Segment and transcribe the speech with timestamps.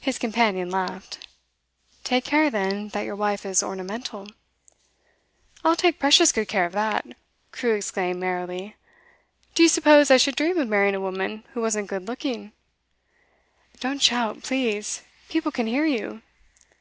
[0.00, 1.26] His companion laughed.
[2.04, 4.28] 'Take care, then, that your wife is ornamental.'
[5.64, 7.04] 'I'll take precious good care of that!'
[7.50, 8.76] Crewe exclaimed merrily.
[9.56, 12.52] 'Do you suppose I should dream of marrying a woman who wasn't good looking?'
[13.80, 15.02] 'Don't shout, please.
[15.28, 16.22] People can hear you.